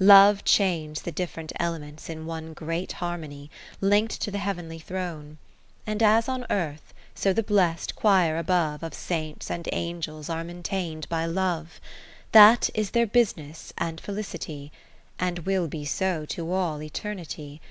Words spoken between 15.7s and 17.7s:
so to all Eternity.